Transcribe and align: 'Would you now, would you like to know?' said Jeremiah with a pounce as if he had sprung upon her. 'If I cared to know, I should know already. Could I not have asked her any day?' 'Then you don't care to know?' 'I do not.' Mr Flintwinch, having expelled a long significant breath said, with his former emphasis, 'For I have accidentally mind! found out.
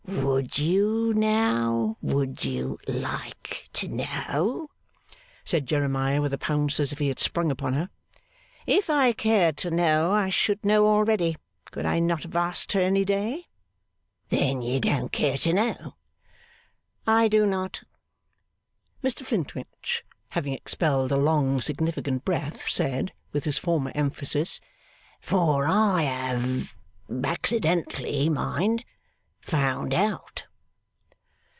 'Would 0.21 0.57
you 0.57 1.13
now, 1.13 1.97
would 2.01 2.43
you 2.43 2.79
like 2.87 3.69
to 3.73 3.87
know?' 3.87 4.69
said 5.45 5.65
Jeremiah 5.67 6.21
with 6.21 6.33
a 6.33 6.37
pounce 6.37 6.79
as 6.81 6.91
if 6.91 6.99
he 6.99 7.07
had 7.07 7.19
sprung 7.19 7.49
upon 7.49 7.73
her. 7.73 7.89
'If 8.67 8.89
I 8.89 9.13
cared 9.13 9.55
to 9.57 9.71
know, 9.71 10.11
I 10.11 10.29
should 10.29 10.65
know 10.65 10.85
already. 10.85 11.37
Could 11.71 11.85
I 11.85 11.99
not 11.99 12.23
have 12.23 12.35
asked 12.35 12.73
her 12.73 12.81
any 12.81 13.05
day?' 13.05 13.47
'Then 14.29 14.61
you 14.61 14.79
don't 14.81 15.11
care 15.11 15.37
to 15.39 15.53
know?' 15.53 15.95
'I 17.07 17.27
do 17.29 17.45
not.' 17.45 17.83
Mr 19.03 19.25
Flintwinch, 19.25 20.03
having 20.29 20.53
expelled 20.53 21.11
a 21.13 21.17
long 21.17 21.61
significant 21.61 22.25
breath 22.25 22.67
said, 22.67 23.13
with 23.31 23.45
his 23.45 23.57
former 23.57 23.91
emphasis, 23.95 24.59
'For 25.21 25.65
I 25.67 26.03
have 26.03 26.75
accidentally 27.23 28.27
mind! 28.29 28.83
found 29.43 29.91
out. 29.91 30.43